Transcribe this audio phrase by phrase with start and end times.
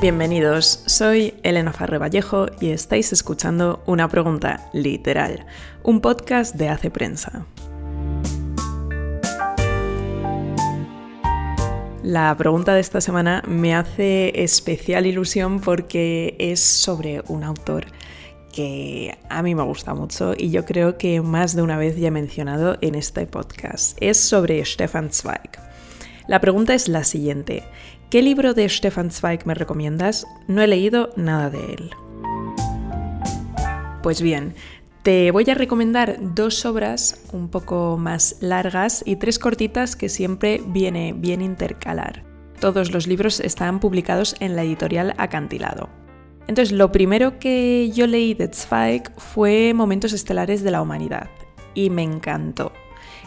[0.00, 5.44] Bienvenidos, soy Elena Farre Vallejo y estáis escuchando Una Pregunta Literal,
[5.82, 7.46] un podcast de Hace Prensa.
[12.04, 17.86] La pregunta de esta semana me hace especial ilusión porque es sobre un autor
[18.52, 22.06] que a mí me gusta mucho y yo creo que más de una vez ya
[22.06, 23.98] he mencionado en este podcast.
[24.00, 25.58] Es sobre Stefan Zweig.
[26.28, 27.64] La pregunta es la siguiente.
[28.10, 30.26] ¿Qué libro de Stefan Zweig me recomiendas?
[30.46, 31.90] No he leído nada de él.
[34.02, 34.54] Pues bien,
[35.02, 40.62] te voy a recomendar dos obras un poco más largas y tres cortitas que siempre
[40.68, 42.24] viene bien intercalar.
[42.60, 45.90] Todos los libros están publicados en la editorial Acantilado.
[46.46, 51.28] Entonces, lo primero que yo leí de Zweig fue Momentos Estelares de la Humanidad
[51.74, 52.72] y me encantó.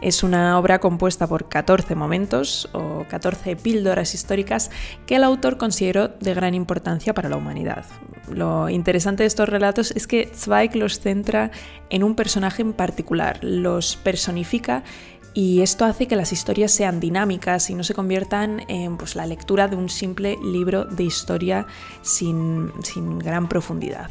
[0.00, 4.70] Es una obra compuesta por 14 momentos o 14 píldoras históricas
[5.06, 7.84] que el autor consideró de gran importancia para la humanidad.
[8.30, 11.50] Lo interesante de estos relatos es que Zweig los centra
[11.90, 14.82] en un personaje en particular, los personifica
[15.34, 19.26] y esto hace que las historias sean dinámicas y no se conviertan en pues, la
[19.26, 21.66] lectura de un simple libro de historia
[22.02, 24.10] sin, sin gran profundidad.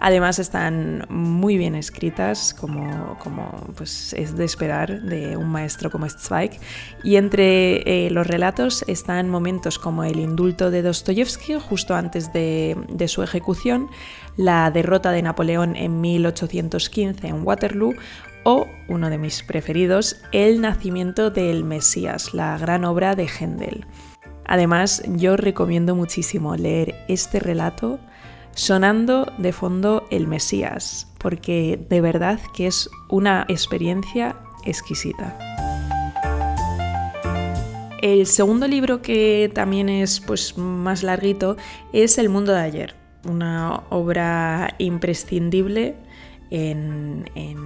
[0.00, 6.08] Además están muy bien escritas, como, como pues es de esperar de un maestro como
[6.08, 6.60] Zweig.
[7.02, 12.76] Y entre eh, los relatos están momentos como el indulto de Dostoyevsky justo antes de,
[12.88, 13.88] de su ejecución,
[14.36, 17.94] la derrota de Napoleón en 1815 en Waterloo
[18.44, 23.86] o, uno de mis preferidos, El nacimiento del Mesías, la gran obra de Händel.
[24.44, 28.00] Además, yo recomiendo muchísimo leer este relato
[28.52, 35.38] sonando de fondo el Mesías, porque de verdad que es una experiencia exquisita.
[38.00, 41.56] El segundo libro que también es pues, más larguito
[41.92, 42.94] es El mundo de ayer,
[43.28, 45.96] una obra imprescindible
[46.50, 47.24] en,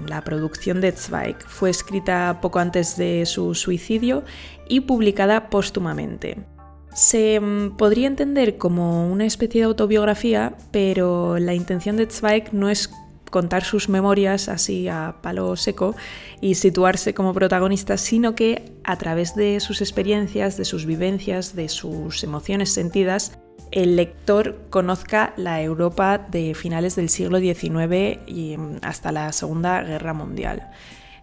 [0.08, 1.36] la producción de Zweig.
[1.46, 4.24] Fue escrita poco antes de su suicidio
[4.68, 6.44] y publicada póstumamente.
[6.92, 12.68] Se mm, podría entender como una especie de autobiografía, pero la intención de Zweig no
[12.68, 12.90] es
[13.30, 15.96] contar sus memorias así a palo seco
[16.40, 21.68] y situarse como protagonista, sino que a través de sus experiencias, de sus vivencias, de
[21.68, 23.38] sus emociones sentidas,
[23.70, 29.82] el lector conozca la Europa de finales del siglo XIX y mm, hasta la Segunda
[29.82, 30.70] Guerra Mundial.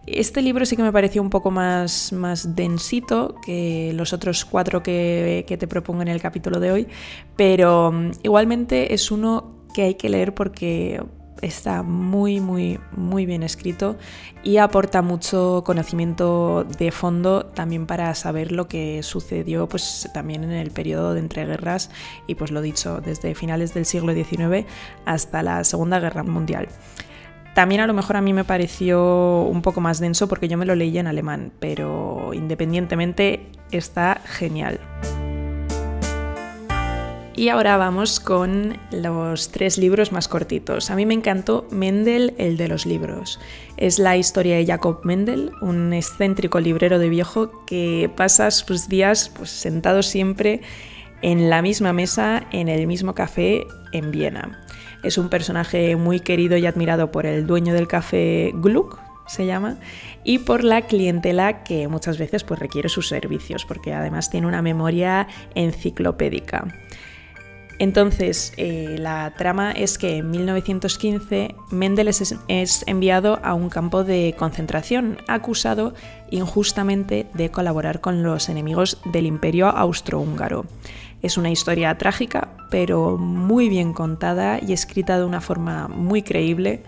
[0.06, 4.82] Este libro sí que me pareció un poco más, más densito que los otros cuatro
[4.82, 6.88] que, que te propongo en el capítulo de hoy,
[7.36, 11.00] pero mm, igualmente es uno que hay que leer porque
[11.42, 13.96] está muy, muy, muy bien escrito
[14.42, 20.52] y aporta mucho conocimiento de fondo también para saber lo que sucedió pues también en
[20.52, 21.90] el periodo de entreguerras
[22.26, 24.66] y pues lo dicho, desde finales del siglo XIX
[25.04, 26.68] hasta la Segunda Guerra Mundial.
[27.54, 30.66] También a lo mejor a mí me pareció un poco más denso porque yo me
[30.66, 34.78] lo leía en alemán, pero independientemente está genial.
[37.40, 40.90] Y ahora vamos con los tres libros más cortitos.
[40.90, 43.40] A mí me encantó Mendel, el de los libros.
[43.78, 49.30] Es la historia de Jacob Mendel, un excéntrico librero de viejo que pasa sus días
[49.34, 50.60] pues, sentado siempre
[51.22, 54.62] en la misma mesa, en el mismo café en Viena.
[55.02, 59.78] Es un personaje muy querido y admirado por el dueño del café Gluck, se llama,
[60.24, 64.60] y por la clientela que muchas veces pues, requiere sus servicios, porque además tiene una
[64.60, 66.66] memoria enciclopédica.
[67.80, 74.34] Entonces, eh, la trama es que en 1915 Mendel es, enviado a un campo de
[74.38, 75.94] concentración, acusado
[76.28, 80.66] injustamente de colaborar con los enemigos del imperio austrohúngaro.
[81.22, 86.82] Es una historia trágica, pero muy bien contada y escrita de una forma muy creíble,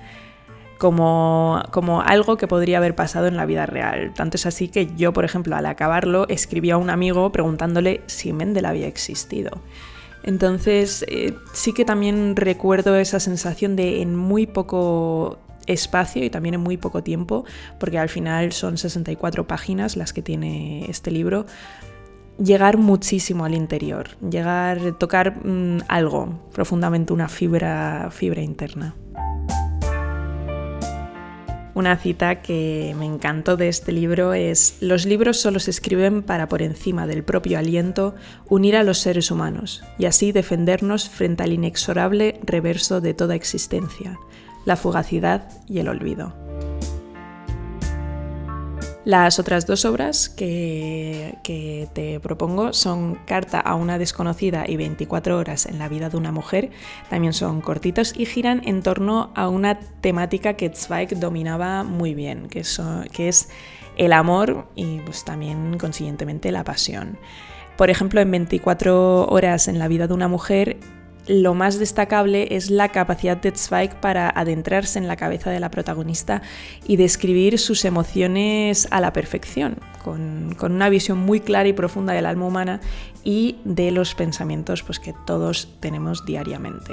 [0.77, 4.13] como, como, algo que podría haber pasado en la vida real.
[4.15, 8.35] Tanto es así que yo, por ejemplo, al acabarlo, escribí a un amigo preguntándole si
[8.35, 9.63] Mendel había existido.
[10.23, 16.55] Entonces, eh, sí que también recuerdo esa sensación de en muy poco espacio y también
[16.55, 17.45] en muy poco tiempo,
[17.79, 21.47] porque al final son 64 páginas las que tiene este libro,
[22.39, 28.95] llegar muchísimo al interior, llegar, tocar mm, algo profundamente, una fibra, fibra interna.
[31.75, 36.47] Una cita que me encantó de este libro es, los libros solo se escriben para
[36.47, 38.15] por encima del propio aliento
[38.47, 44.19] unir a los seres humanos y así defendernos frente al inexorable reverso de toda existencia,
[44.67, 46.42] la fugacidad y el olvido.
[49.05, 51.37] Las otras dos obras que,
[51.93, 56.31] te propongo son Carta a una desconocida y 24 horas en la vida de una
[56.31, 56.71] mujer.
[57.11, 62.49] También son cortitos y giran en torno a una temática que Zweig dominaba muy bien,
[62.49, 62.63] que,
[63.13, 63.49] que es
[63.97, 67.19] el amor y pues, también consiguientemente la pasión.
[67.77, 70.77] Por ejemplo, en 24 horas en la vida de una mujer
[71.27, 75.71] lo más destacable es la capacidad de Zweig para adentrarse en la cabeza de la
[75.71, 76.43] protagonista
[76.87, 82.27] y describir sus emociones a la perfección, con, una visión muy clara y profunda del
[82.27, 82.81] alma humana
[83.25, 86.93] y de los pensamientos pues, que todos tenemos diariamente.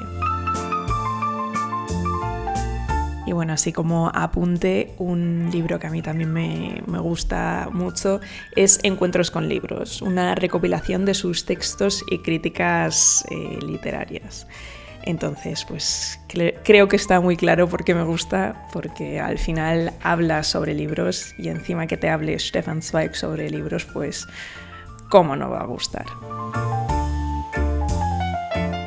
[3.29, 8.21] Y bueno, así como apunte, un libro que a mí también me, gusta mucho
[8.55, 14.47] es Encuentros con Libros, una recopilación de sus textos y críticas eh, literarias.
[15.03, 16.19] Entonces, pues
[16.63, 21.35] creo que está muy claro por qué me gusta, porque al final habla sobre libros
[21.37, 24.25] y encima que te hable Stefan Zweig sobre libros, pues
[25.07, 26.07] cómo no va a gustar.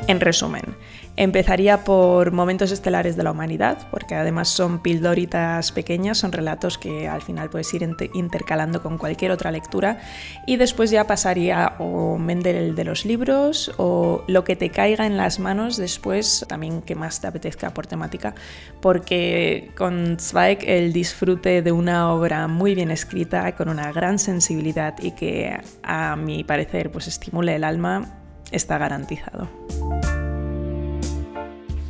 [0.09, 0.75] En resumen,
[1.15, 7.07] Empezaría por Momentos Estelares de la Humanidad, porque además son pildoritas pequeñas, son relatos que
[7.07, 9.99] al final puedes ir intercalando con cualquier otra lectura.
[10.47, 15.15] Y después ya pasaría o Mendel de los libros o lo que te caiga en
[15.15, 18.33] las manos después, también que más te apetezca por temática,
[18.81, 24.95] porque con Zweig el disfrute de una obra muy bien escrita, con una gran sensibilidad
[24.99, 28.17] y que a mi parecer pues estimule el alma,
[28.51, 29.47] está garantizado.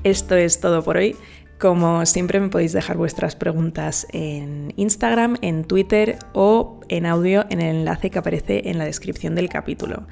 [0.03, 1.15] Esto es todo por hoy.
[1.59, 7.61] Como siempre me podéis dejar vuestras preguntas en Instagram, en Twitter o en audio en
[7.61, 10.05] el enlace que aparece en la descripción del capítulo.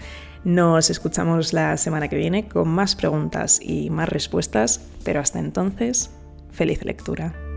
[0.45, 6.09] Nos escuchamos la semana que viene con más preguntas y más respuestas, pero hasta entonces,
[6.51, 7.50] feliz lectura.